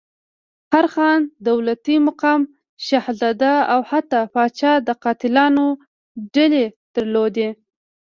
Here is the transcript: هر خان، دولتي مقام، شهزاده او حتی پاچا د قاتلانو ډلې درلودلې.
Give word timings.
هر 0.73 0.85
خان، 0.93 1.21
دولتي 1.47 1.95
مقام، 2.07 2.41
شهزاده 2.87 3.53
او 3.73 3.81
حتی 3.91 4.21
پاچا 4.33 4.73
د 4.87 4.89
قاتلانو 5.03 5.65
ډلې 6.33 6.65
درلودلې. 6.95 7.49